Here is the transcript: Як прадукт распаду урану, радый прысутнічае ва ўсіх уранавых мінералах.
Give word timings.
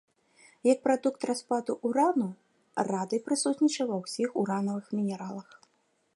Як 0.67 0.79
прадукт 0.85 1.27
распаду 1.31 1.73
урану, 1.89 2.29
радый 2.91 3.23
прысутнічае 3.29 3.87
ва 3.93 3.97
ўсіх 4.05 4.29
уранавых 4.45 4.85
мінералах. 5.01 5.49